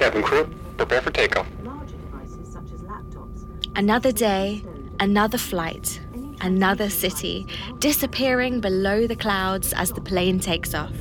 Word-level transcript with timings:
Cabin 0.00 0.22
crew, 0.22 0.48
prepare 0.78 1.02
for 1.02 1.10
takeoff. 1.10 1.46
Another 3.76 4.10
day, 4.10 4.64
another 4.98 5.36
flight, 5.36 6.00
another 6.40 6.88
city, 6.88 7.46
disappearing 7.80 8.62
below 8.62 9.06
the 9.06 9.14
clouds 9.14 9.74
as 9.74 9.92
the 9.92 10.00
plane 10.00 10.40
takes 10.40 10.72
off. 10.72 10.94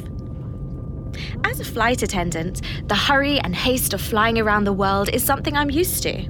As 1.45 1.61
a 1.61 1.63
flight 1.63 2.03
attendant, 2.03 2.61
the 2.89 2.95
hurry 2.95 3.39
and 3.39 3.55
haste 3.55 3.93
of 3.93 4.01
flying 4.01 4.37
around 4.37 4.65
the 4.65 4.73
world 4.73 5.07
is 5.13 5.23
something 5.23 5.55
I'm 5.55 5.71
used 5.71 6.03
to. 6.03 6.27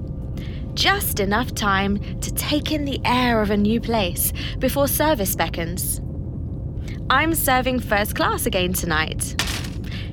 Just 0.76 1.20
enough 1.20 1.56
time 1.56 1.98
to 2.22 2.32
take 2.36 2.72
in 2.72 2.86
the 2.86 3.02
air 3.04 3.42
of 3.42 3.50
a 3.50 3.58
new 3.58 3.82
place 3.82 4.32
before 4.60 4.88
service 4.88 5.36
beckons. 5.36 6.02
I'm 7.10 7.34
serving 7.34 7.80
first 7.80 8.14
class 8.14 8.46
again 8.46 8.74
tonight. 8.74 9.36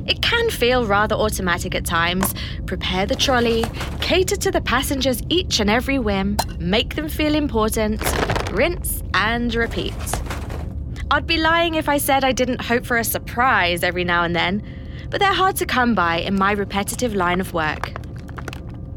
It 0.06 0.22
can 0.22 0.50
feel 0.50 0.86
rather 0.86 1.16
automatic 1.16 1.74
at 1.74 1.84
times. 1.84 2.34
Prepare 2.66 3.06
the 3.06 3.16
trolley, 3.16 3.64
cater 4.00 4.36
to 4.36 4.50
the 4.50 4.60
passengers' 4.60 5.22
each 5.28 5.58
and 5.60 5.68
every 5.68 5.98
whim, 5.98 6.36
make 6.58 6.94
them 6.94 7.08
feel 7.08 7.34
important, 7.34 8.00
rinse 8.52 9.02
and 9.14 9.54
repeat. 9.54 9.94
I'd 11.10 11.26
be 11.26 11.38
lying 11.38 11.74
if 11.74 11.88
I 11.88 11.98
said 11.98 12.24
I 12.24 12.32
didn't 12.32 12.62
hope 12.62 12.84
for 12.84 12.96
a 12.96 13.04
surprise 13.04 13.82
every 13.82 14.04
now 14.04 14.22
and 14.22 14.34
then, 14.34 14.62
but 15.10 15.20
they're 15.20 15.32
hard 15.32 15.56
to 15.56 15.66
come 15.66 15.94
by 15.94 16.18
in 16.18 16.36
my 16.36 16.52
repetitive 16.52 17.14
line 17.14 17.40
of 17.40 17.52
work. 17.52 17.92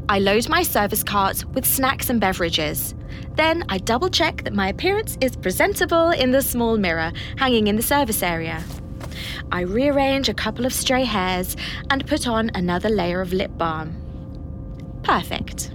I 0.08 0.18
load 0.18 0.48
my 0.48 0.62
service 0.64 1.04
cart 1.04 1.44
with 1.54 1.64
snacks 1.64 2.10
and 2.10 2.20
beverages. 2.20 2.94
Then 3.36 3.64
I 3.68 3.78
double 3.78 4.10
check 4.10 4.42
that 4.42 4.52
my 4.52 4.68
appearance 4.68 5.16
is 5.20 5.36
presentable 5.36 6.10
in 6.10 6.32
the 6.32 6.42
small 6.42 6.76
mirror 6.76 7.12
hanging 7.36 7.68
in 7.68 7.76
the 7.76 7.82
service 7.82 8.22
area. 8.22 8.64
I 9.52 9.62
rearrange 9.62 10.28
a 10.28 10.34
couple 10.34 10.66
of 10.66 10.72
stray 10.72 11.04
hairs 11.04 11.56
and 11.90 12.06
put 12.06 12.26
on 12.26 12.50
another 12.54 12.88
layer 12.88 13.20
of 13.20 13.32
lip 13.32 13.56
balm. 13.56 13.96
Perfect. 15.02 15.72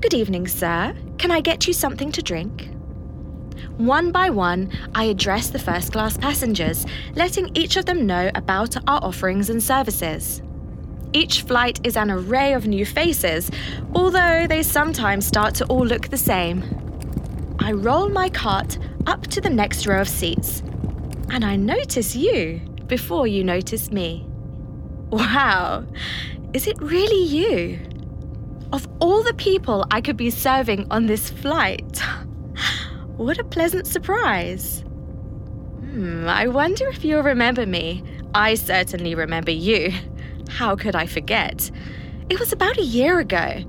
Good 0.00 0.14
evening, 0.14 0.46
sir. 0.46 0.94
Can 1.18 1.30
I 1.30 1.40
get 1.40 1.66
you 1.66 1.72
something 1.72 2.12
to 2.12 2.22
drink? 2.22 2.70
One 3.78 4.10
by 4.10 4.30
one, 4.30 4.70
I 4.94 5.04
address 5.04 5.50
the 5.50 5.58
first 5.58 5.92
class 5.92 6.16
passengers, 6.16 6.84
letting 7.14 7.50
each 7.56 7.76
of 7.76 7.86
them 7.86 8.06
know 8.06 8.30
about 8.34 8.76
our 8.88 9.02
offerings 9.02 9.50
and 9.50 9.62
services. 9.62 10.42
Each 11.12 11.42
flight 11.42 11.80
is 11.84 11.96
an 11.96 12.10
array 12.10 12.52
of 12.52 12.66
new 12.66 12.84
faces, 12.84 13.50
although 13.94 14.46
they 14.46 14.62
sometimes 14.62 15.26
start 15.26 15.54
to 15.56 15.66
all 15.66 15.86
look 15.86 16.08
the 16.08 16.16
same. 16.16 16.62
I 17.58 17.72
roll 17.72 18.08
my 18.08 18.28
cart 18.28 18.78
up 19.08 19.26
to 19.26 19.40
the 19.40 19.48
next 19.48 19.86
row 19.86 20.02
of 20.02 20.08
seats, 20.08 20.60
and 21.30 21.42
I 21.42 21.56
notice 21.56 22.14
you 22.14 22.60
before 22.88 23.26
you 23.26 23.42
notice 23.42 23.90
me. 23.90 24.26
Wow, 25.08 25.86
is 26.52 26.66
it 26.66 26.78
really 26.78 27.24
you? 27.24 27.80
Of 28.70 28.86
all 29.00 29.22
the 29.22 29.32
people 29.32 29.86
I 29.90 30.02
could 30.02 30.18
be 30.18 30.28
serving 30.28 30.86
on 30.90 31.06
this 31.06 31.30
flight, 31.30 31.98
what 33.16 33.38
a 33.38 33.44
pleasant 33.44 33.86
surprise. 33.86 34.84
Hmm, 35.80 36.28
I 36.28 36.46
wonder 36.46 36.86
if 36.88 37.02
you'll 37.02 37.22
remember 37.22 37.64
me. 37.64 38.04
I 38.34 38.56
certainly 38.56 39.14
remember 39.14 39.50
you. 39.50 39.90
How 40.50 40.76
could 40.76 40.94
I 40.94 41.06
forget? 41.06 41.70
It 42.28 42.38
was 42.38 42.52
about 42.52 42.76
a 42.76 42.82
year 42.82 43.20
ago. 43.20 43.64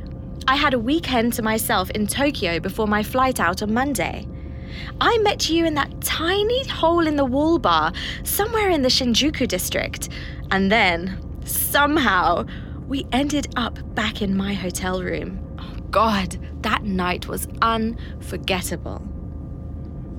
I 0.50 0.58
had 0.58 0.74
a 0.74 0.80
weekend 0.80 1.32
to 1.34 1.42
myself 1.42 1.90
in 1.92 2.08
Tokyo 2.08 2.60
before 2.60 2.88
my 2.88 3.04
flight 3.04 3.40
out 3.40 3.62
on 3.62 3.74
Monday. 3.74 4.28
I 5.02 5.18
met 5.20 5.50
you 5.50 5.66
in 5.66 5.76
that 5.76 6.02
tiny 6.02 6.68
hole 6.68 7.08
in 7.08 7.16
the 7.16 7.26
wall 7.26 7.60
bar 7.60 7.94
somewhere 8.24 8.70
in 8.70 8.82
the 8.82 8.90
Shinjuku 8.90 9.48
district. 9.48 10.10
And 10.52 10.72
then, 10.72 11.20
somehow, 11.46 12.46
we 12.88 13.06
ended 13.12 13.54
up 13.56 13.78
back 13.96 14.22
in 14.22 14.36
my 14.36 14.54
hotel 14.54 15.04
room. 15.04 15.40
Oh, 15.60 15.76
God, 15.92 16.38
that 16.64 16.84
night 16.84 17.28
was 17.28 17.48
unforgettable. 17.62 19.08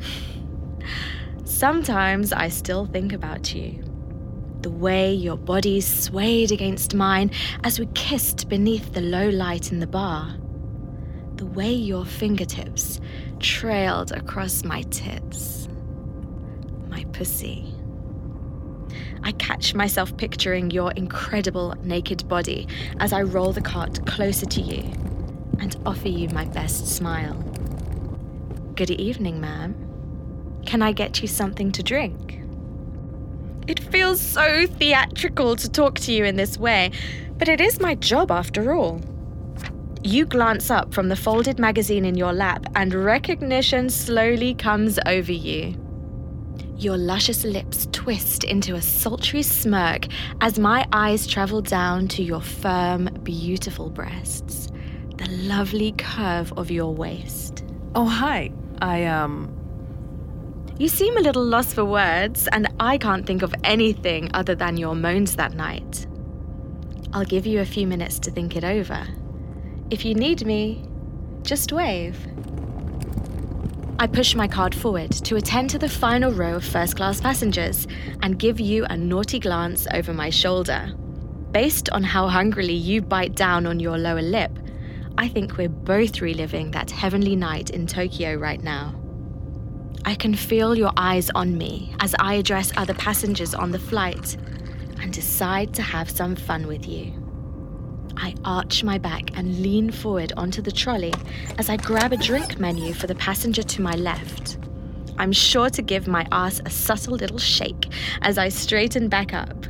Sometimes 1.45 2.33
I 2.33 2.49
still 2.49 2.87
think 2.87 3.13
about 3.13 3.55
you. 3.55 3.83
The 4.63 4.71
way 4.71 5.13
your 5.13 5.37
body 5.37 5.81
swayed 5.81 6.53
against 6.53 6.95
mine 6.95 7.31
as 7.65 7.79
we 7.79 7.87
kissed 7.95 8.49
beneath 8.49 8.93
the 8.93 9.01
low 9.01 9.29
light 9.31 9.73
in 9.73 9.81
the 9.81 9.87
bar. 9.87 10.37
The 11.41 11.47
way 11.47 11.73
your 11.73 12.05
fingertips 12.05 13.01
trailed 13.39 14.13
across 14.13 14.63
my 14.63 14.83
tits. 14.91 15.69
My 16.91 17.05
pussy. 17.13 17.73
I 19.23 19.33
catch 19.33 19.73
myself 19.73 20.15
picturing 20.19 20.71
your 20.71 20.93
incredible 20.93 21.77
naked 21.83 22.29
body 22.29 22.69
as 22.99 23.15
I 23.15 23.23
roll 23.23 23.55
the 23.55 23.63
cart 23.63 24.05
closer 24.05 24.45
to 24.45 24.61
you 24.61 24.83
and 25.59 25.75
offer 25.87 26.09
you 26.09 26.29
my 26.29 26.45
best 26.45 26.87
smile. 26.87 27.33
Good 28.75 28.91
evening, 28.91 29.41
ma'am. 29.41 29.75
Can 30.67 30.83
I 30.83 30.93
get 30.93 31.23
you 31.23 31.27
something 31.27 31.73
to 31.73 31.83
drink? 31.83 32.43
It 33.67 33.81
feels 33.81 34.21
so 34.21 34.67
theatrical 34.67 35.57
to 35.57 35.71
talk 35.71 36.01
to 36.01 36.13
you 36.13 36.27
in 36.27 36.37
this 36.37 36.59
way, 36.59 36.91
but 37.39 37.49
it 37.49 37.63
is 37.63 37.81
my 37.81 37.95
job 37.95 38.31
after 38.31 38.75
all. 38.75 39.01
You 40.03 40.25
glance 40.25 40.71
up 40.71 40.95
from 40.95 41.09
the 41.09 41.17
folded 41.17 41.59
magazine 41.59 42.07
in 42.07 42.15
your 42.15 42.33
lap, 42.33 42.65
and 42.75 42.95
recognition 42.95 43.91
slowly 43.91 44.55
comes 44.55 44.99
over 45.05 45.33
you. 45.33 45.75
Your 46.79 46.97
luscious 46.97 47.45
lips 47.45 47.87
twist 47.93 48.45
into 48.45 48.77
a 48.77 48.81
sultry 48.81 49.43
smirk 49.43 50.07
as 50.41 50.59
my 50.59 50.87
eyes 50.93 51.27
travel 51.27 51.61
down 51.61 52.09
to 52.09 52.23
your 52.23 52.41
firm, 52.41 53.11
beautiful 53.23 53.91
breasts, 53.91 54.69
the 55.19 55.29
lovely 55.43 55.93
curve 55.93 56.51
of 56.57 56.71
your 56.71 56.95
waist. 56.95 57.63
Oh, 57.95 58.07
hi. 58.07 58.53
I, 58.81 59.05
um. 59.05 59.55
You 60.79 60.89
seem 60.89 61.19
a 61.19 61.21
little 61.21 61.45
lost 61.45 61.75
for 61.75 61.85
words, 61.85 62.49
and 62.53 62.69
I 62.81 62.97
can't 62.97 63.27
think 63.27 63.43
of 63.43 63.55
anything 63.65 64.31
other 64.33 64.55
than 64.55 64.79
your 64.79 64.95
moans 64.95 65.37
that 65.37 65.53
night. 65.53 66.07
I'll 67.13 67.27
give 67.27 67.47
you 67.47 67.61
a 67.61 67.67
few 67.67 67.87
minutes 67.87 68.19
to 68.21 68.31
think 68.31 68.57
it 68.57 68.65
over. 68.65 69.07
If 69.91 70.05
you 70.05 70.15
need 70.15 70.47
me, 70.47 70.85
just 71.43 71.73
wave. 71.73 72.17
I 73.99 74.07
push 74.07 74.37
my 74.37 74.47
card 74.47 74.73
forward 74.73 75.11
to 75.11 75.35
attend 75.35 75.69
to 75.71 75.79
the 75.81 75.89
final 75.89 76.31
row 76.31 76.55
of 76.55 76.65
first 76.65 76.95
class 76.97 77.21
passengers 77.21 77.89
and 78.23 78.39
give 78.39 78.61
you 78.61 78.85
a 78.85 78.97
naughty 78.97 79.41
glance 79.41 79.89
over 79.93 80.15
my 80.15 80.31
shoulder. 80.31 80.93
Based 81.51 81.91
on 81.91 82.05
how 82.05 82.29
hungrily 82.29 82.73
you 82.73 83.03
bite 83.03 83.35
down 83.35 83.67
on 83.67 83.81
your 83.81 83.99
lower 83.99 84.23
lip, 84.23 84.57
I 85.19 85.27
think 85.27 85.57
we're 85.57 85.69
both 85.69 86.21
reliving 86.21 86.71
that 86.71 86.93
heavenly 86.93 87.35
night 87.35 87.71
in 87.71 87.89
Tokyo 87.89 88.37
right 88.37 88.63
now. 88.63 88.95
I 90.05 90.15
can 90.15 90.37
feel 90.37 90.77
your 90.77 90.93
eyes 90.97 91.31
on 91.35 91.59
me 91.59 91.97
as 91.99 92.15
I 92.21 92.35
address 92.35 92.73
other 92.77 92.95
passengers 92.95 93.55
on 93.55 93.73
the 93.73 93.81
flight 93.81 94.37
and 95.01 95.13
decide 95.13 95.75
to 95.75 95.83
have 95.83 96.09
some 96.09 96.37
fun 96.37 96.69
with 96.69 96.87
you. 96.87 97.20
I 98.17 98.35
arch 98.45 98.85
my 98.85 98.99
back 98.99 99.37
and 99.37 99.63
lean 99.63 99.91
forward 99.91 100.33
onto 100.37 100.63
the 100.63 100.73
trolley 100.73 101.15
as 101.59 101.69
I 101.69 101.77
grab 101.77 102.13
a 102.13 102.17
drink 102.17 102.59
menu 102.59 102.93
for 102.93 103.07
the 103.07 103.15
passenger 103.15 103.63
to 103.63 103.83
my 103.83 103.95
left. 103.95 104.59
I'm 105.19 105.33
sure 105.33 105.69
to 105.71 105.83
give 105.83 106.09
my 106.09 106.27
ass 106.33 106.61
a 106.65 106.71
subtle 106.71 107.17
little 107.17 107.39
shake 107.39 107.93
as 108.23 108.39
I 108.39 108.49
straighten 108.49 109.09
back 109.09 109.35
up. 109.35 109.67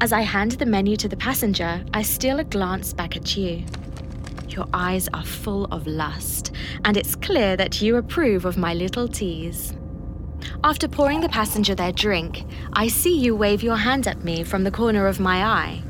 As 0.00 0.12
I 0.12 0.20
hand 0.20 0.52
the 0.52 0.66
menu 0.66 0.96
to 0.96 1.08
the 1.08 1.16
passenger, 1.16 1.84
I 1.94 2.02
steal 2.02 2.38
a 2.38 2.44
glance 2.44 2.92
back 2.92 3.16
at 3.16 3.36
you. 3.36 3.64
Your 4.48 4.66
eyes 4.72 5.08
are 5.14 5.24
full 5.24 5.66
of 5.66 5.86
lust, 5.86 6.52
and 6.84 6.96
it's 6.96 7.14
clear 7.14 7.56
that 7.56 7.80
you 7.82 7.96
approve 7.96 8.44
of 8.44 8.56
my 8.56 8.74
little 8.74 9.06
tease. 9.06 9.74
After 10.64 10.88
pouring 10.88 11.20
the 11.20 11.28
passenger 11.28 11.74
their 11.74 11.92
drink, 11.92 12.44
I 12.72 12.88
see 12.88 13.16
you 13.16 13.36
wave 13.36 13.62
your 13.62 13.76
hand 13.76 14.06
at 14.06 14.24
me 14.24 14.44
from 14.44 14.64
the 14.64 14.70
corner 14.70 15.06
of 15.06 15.20
my 15.20 15.44
eye. 15.44 15.82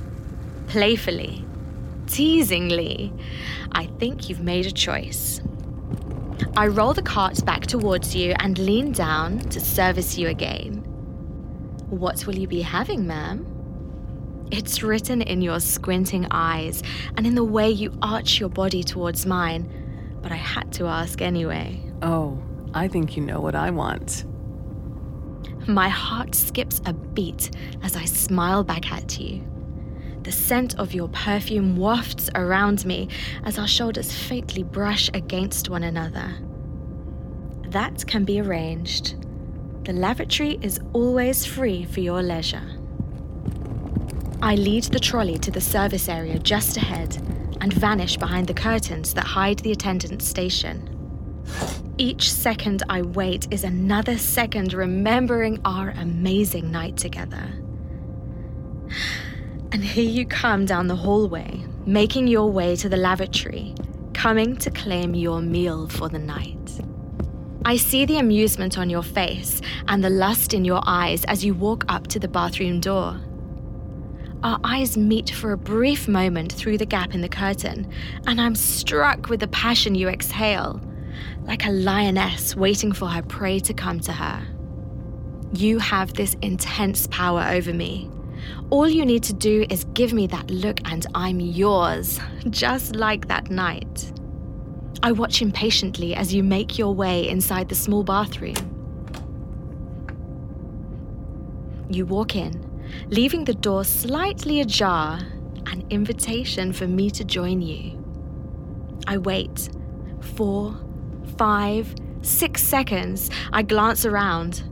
Playfully, 0.67 1.45
teasingly, 2.09 3.13
I 3.73 3.87
think 3.99 4.29
you've 4.29 4.41
made 4.41 4.67
a 4.67 4.73
choice. 4.73 5.41
I 6.57 6.67
roll 6.67 6.93
the 6.93 7.03
cart 7.03 7.45
back 7.45 7.67
towards 7.67 8.15
you 8.17 8.35
and 8.39 8.59
lean 8.59 8.93
down 8.93 9.39
to 9.51 9.61
service 9.61 10.19
you 10.19 10.29
again. 10.29 10.77
What 11.91 12.27
will 12.27 12.37
you 12.37 12.49
be 12.49 12.63
having, 12.63 13.07
ma'am? 13.07 13.47
It's 14.51 14.83
written 14.83 15.23
in 15.23 15.43
your 15.43 15.61
squinting 15.61 16.27
eyes 16.31 16.83
and 17.17 17.27
in 17.27 17.35
the 17.35 17.45
way 17.45 17.71
you 17.71 17.97
arch 18.03 18.41
your 18.41 18.49
body 18.49 18.83
towards 18.83 19.27
mine, 19.27 20.19
but 20.23 20.33
I 20.33 20.37
had 20.37 20.73
to 20.75 20.87
ask 20.87 21.21
anyway. 21.21 21.81
Oh, 22.03 22.43
I 22.75 22.89
think 22.89 23.17
you 23.17 23.23
know 23.23 23.41
what 23.41 23.55
I 23.55 23.71
want. 23.71 24.25
My 25.69 25.89
heart 25.89 26.35
skips 26.35 26.81
a 26.87 26.93
beat 26.93 27.51
as 27.83 27.95
I 27.95 28.05
smile 28.07 28.65
back 28.65 28.91
at 28.91 29.21
you. 29.21 29.45
The 30.29 30.33
scent 30.33 30.79
of 30.79 30.93
your 30.93 31.09
perfume 31.09 31.75
wafts 31.79 32.29
around 32.35 32.85
me 32.85 33.09
as 33.45 33.59
our 33.59 33.67
shoulders 33.67 34.13
faintly 34.13 34.63
brush 34.63 35.09
against 35.15 35.71
one 35.71 35.85
another. 35.85 36.35
That 37.71 38.07
can 38.07 38.27
be 38.27 38.39
arranged. 38.39 39.17
The 39.87 39.95
lavatory 39.95 40.59
is 40.61 40.81
always 40.93 41.47
free 41.47 41.87
for 41.87 42.01
your 42.01 42.23
leisure. 42.23 42.77
I 44.43 44.57
lead 44.57 44.85
the 44.85 45.01
trolley 45.01 45.39
to 45.39 45.51
the 45.51 45.63
service 45.63 46.11
area 46.11 46.39
just 46.39 46.77
ahead 46.77 47.17
and 47.63 47.73
vanish 47.73 48.19
behind 48.19 48.49
the 48.49 48.53
curtains 48.53 49.15
that 49.15 49.25
hide 49.25 49.61
the 49.61 49.73
attendant's 49.73 50.29
station. 50.29 50.95
Each 51.97 52.31
second 52.31 52.83
I 52.91 53.01
wait 53.01 53.51
is 53.51 53.65
another 53.65 54.19
second 54.19 54.75
remembering 54.75 55.59
our 55.65 55.95
amazing 55.97 56.71
night 56.71 56.99
together. 56.99 57.51
And 59.71 59.85
here 59.85 60.09
you 60.09 60.27
come 60.27 60.65
down 60.65 60.87
the 60.87 60.97
hallway, 60.97 61.65
making 61.85 62.27
your 62.27 62.51
way 62.51 62.75
to 62.77 62.89
the 62.89 62.97
lavatory, 62.97 63.75
coming 64.15 64.57
to 64.57 64.71
claim 64.71 65.15
your 65.15 65.41
meal 65.41 65.89
for 65.89 66.09
the 66.09 66.19
night. 66.19 66.81
I 67.65 67.77
see 67.77 68.07
the 68.07 68.17
amusement 68.17 68.79
on 68.79 68.89
your 68.89 69.03
face 69.03 69.61
and 69.89 70.03
the 70.03 70.09
lust 70.09 70.55
in 70.55 70.65
your 70.65 70.81
eyes 70.87 71.25
as 71.25 71.45
you 71.45 71.53
walk 71.53 71.85
up 71.89 72.07
to 72.09 72.19
the 72.19 72.29
bathroom 72.29 72.81
door. 72.81 73.21
Our 74.43 74.59
eyes 74.65 74.97
meet 74.97 75.31
for 75.31 75.53
a 75.53 75.59
brief 75.59 76.09
moment 76.09 76.53
through 76.53 76.79
the 76.79 76.87
gap 76.87 77.13
in 77.13 77.21
the 77.21 77.29
curtain, 77.29 77.93
and 78.27 78.41
I'm 78.41 78.55
struck 78.55 79.29
with 79.29 79.41
the 79.41 79.49
passion 79.49 79.95
you 79.95 80.09
exhale, 80.09 80.81
like 81.43 81.67
a 81.67 81.71
lioness 81.71 82.57
waiting 82.57 82.93
for 82.93 83.09
her 83.09 83.23
prey 83.23 83.59
to 83.61 83.75
come 83.75 84.01
to 84.01 84.13
her. 84.13 84.47
You 85.53 85.79
have 85.79 86.15
this 86.15 86.37
intense 86.41 87.07
power 87.09 87.45
over 87.51 87.75
me. 87.75 88.09
All 88.71 88.89
you 88.89 89.05
need 89.05 89.23
to 89.25 89.33
do 89.33 89.67
is 89.71 89.85
give 89.95 90.13
me 90.13 90.27
that 90.29 90.51
look, 90.51 90.81
and 90.85 91.07
I'm 91.15 91.41
yours, 91.41 92.21
just 92.51 92.97
like 92.97 93.29
that 93.29 93.51
night. 93.51 94.13
I 95.03 95.13
watch 95.13 95.43
impatiently 95.43 96.15
as 96.15 96.35
you 96.35 96.43
make 96.43 96.77
your 96.79 96.95
way 96.95 97.29
inside 97.29 97.69
the 97.69 97.75
small 97.75 98.03
bathroom. 98.03 98.57
You 101.89 102.05
walk 102.05 102.37
in, 102.37 102.65
leaving 103.09 103.45
the 103.45 103.55
door 103.55 103.85
slightly 103.85 104.61
ajar, 104.61 105.21
an 105.67 105.87
invitation 105.91 106.73
for 106.73 106.87
me 106.87 107.11
to 107.11 107.25
join 107.25 107.63
you. 107.63 108.03
I 109.07 109.19
wait. 109.19 109.71
Four, 110.21 110.77
five, 111.39 111.95
six 112.23 112.63
seconds. 112.63 113.31
I 113.53 113.63
glance 113.63 114.05
around. 114.05 114.63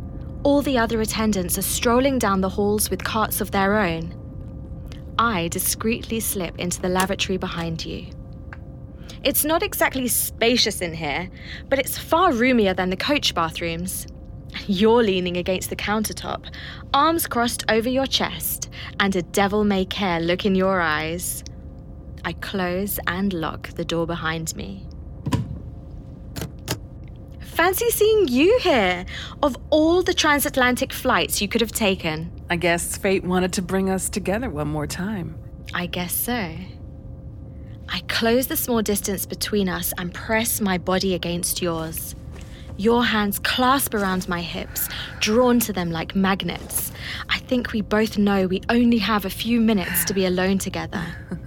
All 0.46 0.62
the 0.62 0.78
other 0.78 1.00
attendants 1.00 1.58
are 1.58 1.62
strolling 1.62 2.20
down 2.20 2.40
the 2.40 2.48
halls 2.48 2.88
with 2.88 3.02
carts 3.02 3.40
of 3.40 3.50
their 3.50 3.78
own. 3.78 4.14
I 5.18 5.48
discreetly 5.48 6.20
slip 6.20 6.56
into 6.60 6.80
the 6.80 6.88
lavatory 6.88 7.36
behind 7.36 7.84
you. 7.84 8.06
It's 9.24 9.44
not 9.44 9.64
exactly 9.64 10.06
spacious 10.06 10.82
in 10.82 10.94
here, 10.94 11.28
but 11.68 11.80
it's 11.80 11.98
far 11.98 12.32
roomier 12.32 12.74
than 12.74 12.90
the 12.90 12.96
coach 12.96 13.34
bathrooms. 13.34 14.06
You're 14.68 15.02
leaning 15.02 15.36
against 15.36 15.68
the 15.68 15.74
countertop, 15.74 16.54
arms 16.94 17.26
crossed 17.26 17.64
over 17.68 17.88
your 17.88 18.06
chest, 18.06 18.70
and 19.00 19.16
a 19.16 19.22
devil 19.22 19.64
may 19.64 19.84
care 19.84 20.20
look 20.20 20.46
in 20.46 20.54
your 20.54 20.80
eyes. 20.80 21.42
I 22.24 22.34
close 22.34 23.00
and 23.08 23.32
lock 23.32 23.70
the 23.70 23.84
door 23.84 24.06
behind 24.06 24.54
me. 24.54 24.85
Fancy 27.56 27.88
seeing 27.88 28.28
you 28.28 28.58
here! 28.60 29.06
Of 29.42 29.56
all 29.70 30.02
the 30.02 30.12
transatlantic 30.12 30.92
flights 30.92 31.40
you 31.40 31.48
could 31.48 31.62
have 31.62 31.72
taken. 31.72 32.30
I 32.50 32.56
guess 32.56 32.98
fate 32.98 33.24
wanted 33.24 33.54
to 33.54 33.62
bring 33.62 33.88
us 33.88 34.10
together 34.10 34.50
one 34.50 34.68
more 34.68 34.86
time. 34.86 35.38
I 35.72 35.86
guess 35.86 36.12
so. 36.12 36.54
I 37.88 38.00
close 38.08 38.48
the 38.48 38.58
small 38.58 38.82
distance 38.82 39.24
between 39.24 39.70
us 39.70 39.94
and 39.96 40.12
press 40.12 40.60
my 40.60 40.76
body 40.76 41.14
against 41.14 41.62
yours. 41.62 42.14
Your 42.76 43.02
hands 43.06 43.38
clasp 43.38 43.94
around 43.94 44.28
my 44.28 44.42
hips, 44.42 44.90
drawn 45.20 45.58
to 45.60 45.72
them 45.72 45.90
like 45.90 46.14
magnets. 46.14 46.92
I 47.30 47.38
think 47.38 47.72
we 47.72 47.80
both 47.80 48.18
know 48.18 48.46
we 48.46 48.60
only 48.68 48.98
have 48.98 49.24
a 49.24 49.30
few 49.30 49.62
minutes 49.62 50.04
to 50.04 50.12
be 50.12 50.26
alone 50.26 50.58
together. 50.58 51.02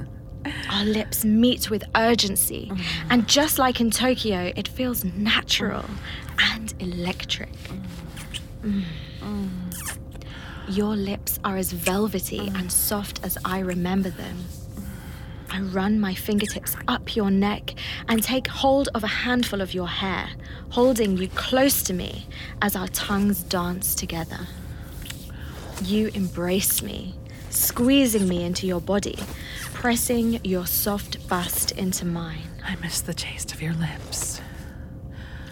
Our 0.79 0.85
lips 0.85 1.25
meet 1.25 1.69
with 1.69 1.83
urgency, 1.93 2.69
mm. 2.71 2.81
and 3.09 3.27
just 3.27 3.59
like 3.59 3.81
in 3.81 3.91
Tokyo, 3.91 4.53
it 4.55 4.69
feels 4.69 5.03
natural 5.03 5.81
mm. 5.81 6.55
and 6.55 6.73
electric. 6.79 7.51
Mm. 8.61 8.83
mm. 9.19 9.49
Your 10.69 10.95
lips 10.95 11.37
are 11.43 11.57
as 11.57 11.73
velvety 11.73 12.47
and 12.55 12.71
soft 12.71 13.19
as 13.25 13.37
I 13.43 13.59
remember 13.59 14.09
them. 14.09 14.45
I 15.49 15.59
run 15.59 15.99
my 15.99 16.13
fingertips 16.13 16.77
up 16.87 17.13
your 17.13 17.29
neck 17.29 17.73
and 18.07 18.23
take 18.23 18.47
hold 18.47 18.87
of 18.95 19.03
a 19.03 19.07
handful 19.07 19.59
of 19.59 19.73
your 19.73 19.89
hair, 19.89 20.29
holding 20.69 21.17
you 21.17 21.27
close 21.27 21.83
to 21.83 21.93
me 21.93 22.25
as 22.61 22.77
our 22.77 22.87
tongues 22.87 23.43
dance 23.43 23.95
together. 23.95 24.47
You 25.83 26.07
embrace 26.13 26.81
me, 26.81 27.15
squeezing 27.49 28.27
me 28.27 28.43
into 28.43 28.67
your 28.67 28.81
body, 28.81 29.17
pressing 29.73 30.43
your 30.43 30.65
soft 30.65 31.27
bust 31.27 31.71
into 31.71 32.05
mine. 32.05 32.47
I 32.63 32.75
miss 32.77 33.01
the 33.01 33.13
taste 33.13 33.53
of 33.53 33.61
your 33.61 33.73
lips. 33.73 34.41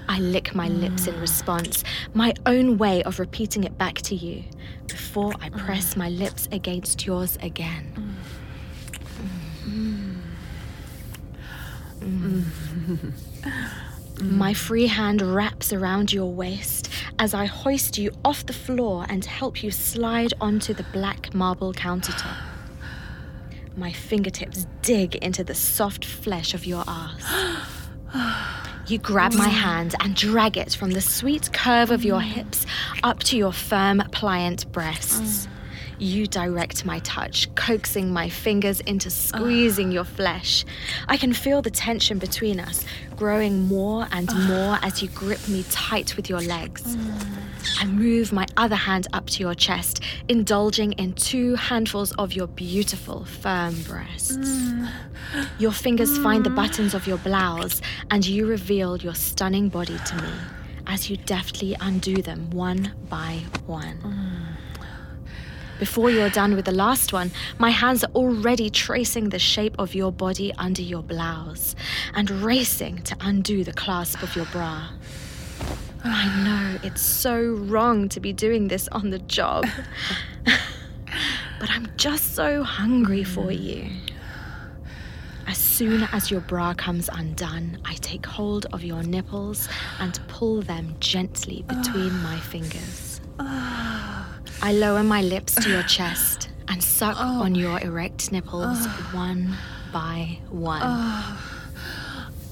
I 0.10 0.20
lick 0.20 0.56
my 0.56 0.70
lips 0.70 1.08
in 1.08 1.20
response, 1.20 1.84
my 2.14 2.34
own 2.46 2.78
way 2.78 3.04
of 3.04 3.20
repeating 3.20 3.66
it 3.66 3.78
back 3.78 3.96
to 4.04 4.16
you, 4.16 4.44
before 4.88 5.34
I 5.42 5.50
press 5.50 5.98
my 5.98 6.10
lips 6.10 6.48
against 6.52 7.06
yours 7.06 7.38
again. 7.42 8.16
Mm. 9.66 10.22
Mm. 12.00 12.44
Mm. 12.46 13.14
My 14.22 14.54
free 14.54 14.88
hand 14.88 15.22
wraps 15.22 15.72
around 15.72 16.12
your 16.12 16.32
waist 16.32 16.87
as 17.20 17.34
I 17.34 17.46
hoist 17.46 17.98
you 17.98 18.12
off 18.24 18.46
the 18.46 18.54
floor 18.54 19.06
and 19.10 19.24
help 19.26 19.64
you 19.64 19.72
slide 19.72 20.34
onto 20.40 20.74
the 20.74 20.86
black 20.94 21.34
marble 21.34 21.74
countertop. 21.74 22.38
My 23.76 23.92
fingertips 23.92 24.66
dig 24.82 25.16
into 25.16 25.44
the 25.44 25.56
soft 25.56 26.06
flesh 26.06 26.54
of 26.54 26.66
your 26.66 26.84
ass. 26.88 27.88
You 28.88 29.00
grab 29.00 29.34
my 29.34 29.50
hand 29.50 29.96
and 30.00 30.16
drag 30.16 30.56
it 30.56 30.74
from 30.74 30.92
the 30.92 31.02
sweet 31.02 31.52
curve 31.52 31.92
of 31.92 32.06
your 32.06 32.22
hips 32.22 32.66
up 33.04 33.20
to 33.24 33.36
your 33.36 33.52
firm, 33.52 34.02
pliant 34.14 34.72
breasts. 34.72 35.50
You 36.00 36.28
direct 36.28 36.86
my 36.86 37.00
touch, 37.00 37.54
coaxing 37.56 38.14
my 38.14 38.30
fingers 38.30 38.82
into 38.82 39.10
squeezing 39.10 39.92
your 39.92 40.04
flesh. 40.04 40.64
I 41.08 41.18
can 41.18 41.34
feel 41.34 41.62
the 41.62 41.72
tension 41.72 42.20
between 42.20 42.60
us 42.60 42.86
growing 43.16 43.68
more 43.68 44.08
and 44.12 44.32
more 44.48 44.78
as 44.84 45.02
you 45.02 45.10
grip 45.10 45.48
me 45.48 45.66
tight 45.72 46.16
with 46.16 46.30
your 46.30 46.42
legs. 46.42 46.96
I 47.80 47.86
move 47.86 48.32
my 48.32 48.46
other 48.56 48.76
hand 48.76 49.08
up 49.14 49.28
to 49.32 49.42
your 49.42 49.56
chest, 49.56 50.02
indulging 50.28 50.94
in 50.94 51.14
two 51.14 51.56
handfuls 51.56 52.12
of 52.14 52.34
your 52.34 52.48
beautiful, 52.48 53.26
firm 53.26 53.82
breasts. 53.82 54.38
Mm. 54.38 54.90
Your 55.58 55.72
fingers 55.72 56.18
find 56.20 56.46
the 56.46 56.50
mm. 56.50 56.56
buttons 56.56 56.94
of 56.94 57.08
your 57.08 57.18
blouse, 57.18 57.82
and 58.12 58.26
you 58.26 58.46
reveal 58.46 58.98
your 58.98 59.16
stunning 59.16 59.68
body 59.70 59.98
to 59.98 60.16
me 60.16 60.34
as 60.86 61.10
you 61.10 61.18
deftly 61.18 61.76
undo 61.82 62.22
them 62.22 62.50
one 62.52 62.94
by 63.10 63.42
one. 63.66 63.98
Mm. 64.04 64.57
Before 65.80 66.10
you're 66.10 66.30
done 66.30 66.56
with 66.56 66.66
the 66.66 66.72
last 66.72 67.14
one, 67.14 67.32
my 67.60 67.70
hands 67.70 68.04
are 68.04 68.12
already 68.16 68.70
tracing 68.70 69.30
the 69.30 69.38
shape 69.38 69.76
of 69.78 69.94
your 69.94 70.12
body 70.12 70.52
under 70.58 70.82
your 70.82 71.04
blouse 71.04 71.76
and 72.16 72.30
racing 72.32 73.04
to 73.04 73.16
undo 73.22 73.64
the 73.64 73.74
clasp 73.74 74.24
of 74.24 74.36
your 74.36 74.46
bra. 74.46 74.90
I 76.04 76.44
know 76.44 76.80
it's 76.84 77.02
so 77.02 77.40
wrong 77.42 78.10
to 78.10 78.20
be 78.20 78.34
doing 78.34 78.70
this 78.70 78.88
on 78.88 79.12
the 79.12 79.20
job, 79.20 79.66
but 81.60 81.70
I'm 81.70 81.88
just 81.96 82.34
so 82.34 82.64
hungry 82.64 83.24
for 83.24 83.52
you. 83.52 83.88
As 85.46 85.58
soon 85.58 86.08
as 86.12 86.32
your 86.32 86.42
bra 86.42 86.74
comes 86.74 87.08
undone, 87.14 87.78
I 87.86 87.94
take 87.96 88.26
hold 88.26 88.66
of 88.74 88.84
your 88.84 89.04
nipples 89.04 89.70
and 90.00 90.20
pull 90.28 90.62
them 90.62 90.96
gently 91.00 91.64
between 91.68 92.14
my 92.24 92.40
fingers. 92.40 93.22
Ah. 93.40 93.97
I 94.62 94.74
lower 94.74 95.04
my 95.04 95.22
lips 95.22 95.56
to 95.64 95.70
your 95.70 95.84
chest 95.84 96.50
and 96.68 96.84
suck 96.84 97.16
oh. 97.20 97.44
on 97.44 97.56
your 97.56 97.80
erect 97.80 98.32
nipples 98.32 98.78
oh. 98.82 99.10
one 99.14 99.56
by 99.94 100.40
one. 100.50 100.82
Oh. 100.84 101.54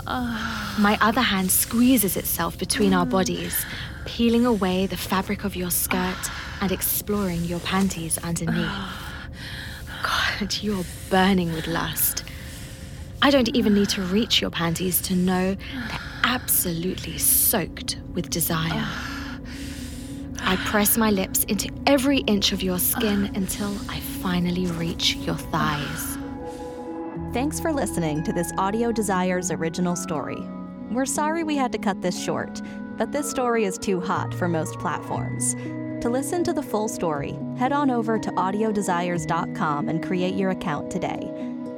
My 0.08 0.98
other 1.02 1.22
hand 1.22 1.52
squeezes 1.52 2.16
itself 2.16 2.58
between 2.60 2.94
our 2.94 3.06
mm. 3.06 3.10
bodies, 3.10 3.66
peeling 4.06 4.46
away 4.46 4.86
the 4.86 4.98
fabric 4.98 5.44
of 5.44 5.56
your 5.56 5.72
skirt 5.72 6.30
and 6.62 6.72
exploring 6.72 7.44
your 7.44 7.60
panties 7.60 8.18
underneath. 8.20 8.70
God, 10.04 10.58
you're 10.62 10.86
burning 11.10 11.52
with 11.54 11.66
lust. 11.68 12.24
I 13.22 13.32
don't 13.32 13.50
even 13.56 13.74
need 13.74 13.90
to 13.90 14.04
reach 14.04 14.42
your 14.42 14.52
panties 14.52 15.02
to 15.04 15.16
know 15.16 15.56
they're 15.56 16.00
absolutely 16.24 17.18
soaked 17.18 17.98
with 18.14 18.30
desire. 18.30 18.88
I 20.48 20.58
press 20.58 20.96
my 20.96 21.10
lips 21.10 21.44
into 21.46 21.72
every 21.88 22.20
inch 22.20 22.52
of 22.52 22.62
your 22.62 22.78
skin 22.78 23.32
until 23.34 23.76
I 23.90 24.00
finally 24.00 24.68
reach 24.68 25.16
your 25.16 25.36
thighs. 25.36 26.20
Thanks 27.34 27.60
for 27.60 27.74
listening 27.74 28.24
to 28.26 28.32
this 28.32 28.52
Audio 28.60 28.92
Desires 28.92 29.50
original 29.50 29.96
story. 29.96 30.38
We're 30.92 31.08
sorry 31.08 31.44
we 31.44 31.58
had 31.58 31.72
to 31.72 31.80
cut 31.80 32.04
this 32.04 32.24
short, 32.24 32.62
but 32.96 33.12
this 33.12 33.28
story 33.28 33.66
is 33.66 33.80
too 33.80 34.00
hot 34.00 34.36
for 34.36 34.48
most 34.48 34.78
platforms. 34.78 35.56
To 36.04 36.10
listen 36.10 36.44
to 36.44 36.54
the 36.54 36.62
full 36.62 36.90
story, 36.90 37.36
head 37.58 37.72
on 37.72 37.90
over 37.90 38.20
to 38.20 38.30
audiodesires.com 38.30 39.90
and 39.90 40.06
create 40.06 40.36
your 40.36 40.52
account 40.52 40.92
today. 40.92 41.28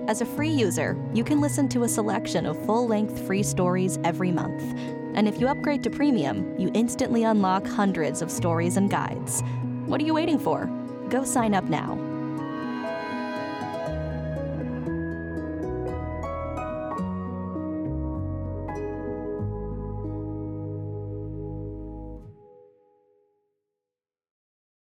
As 0.09 0.19
a 0.19 0.25
free 0.25 0.49
user, 0.49 0.97
you 1.13 1.23
can 1.23 1.39
listen 1.39 1.69
to 1.69 1.83
a 1.83 1.89
selection 1.89 2.45
of 2.45 2.65
full 2.65 2.85
length 2.85 3.25
free 3.25 3.43
stories 3.43 3.97
every 4.03 4.31
month. 4.31 4.61
And 5.17 5.27
if 5.27 5.41
you 5.41 5.47
upgrade 5.47 5.83
to 5.83 5.89
premium, 5.89 6.57
you 6.59 6.69
instantly 6.75 7.23
unlock 7.23 7.65
hundreds 7.65 8.21
of 8.21 8.29
stories 8.31 8.77
and 8.77 8.87
guides. 8.87 9.41
What 9.87 9.99
are 9.99 10.05
you 10.05 10.13
waiting 10.13 10.37
for? 10.37 10.67
Go 11.09 11.23
sign 11.23 11.55
up 11.55 11.63
now 11.65 12.06